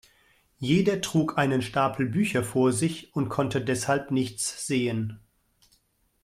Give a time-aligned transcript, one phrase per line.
[0.57, 5.19] Jeder trug einen Stapel Bücher vor sich und konnte deshalb nichts sehen.